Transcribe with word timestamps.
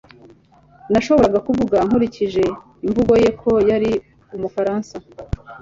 Nashoboraga 0.91 1.39
kuvuga 1.47 1.77
nkurikije 1.87 2.43
imvugo 2.85 3.13
ye 3.23 3.29
ko 3.41 3.51
yari 3.69 3.91
Umufaransa 4.35 4.95